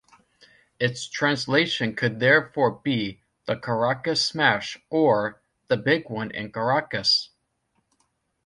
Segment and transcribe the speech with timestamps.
[0.79, 7.29] Its translation could therefore be "the Caracas smash" or "the big one in Caracas".